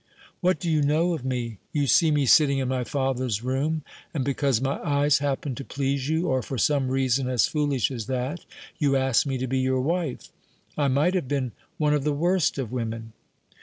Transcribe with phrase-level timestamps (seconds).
[0.39, 1.59] What do you know of me?
[1.73, 3.83] You see me sitting in my father's room,
[4.15, 8.07] and because my eyes happen to please you, or for some reason as foolish as
[8.07, 8.43] that,
[8.79, 10.31] you ask me to be your wife.
[10.75, 13.13] I might have been one of the worst of women."